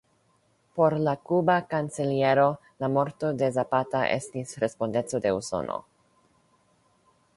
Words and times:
Por 0.77 0.93
la 1.07 1.11
kuba 1.29 1.57
kanceliero, 1.73 2.45
la 2.85 2.89
morto 2.95 3.31
de 3.43 3.51
Zapata 3.59 4.01
estis 4.17 4.57
respondeco 4.65 5.21
de 5.27 5.35
Usono. 5.43 5.77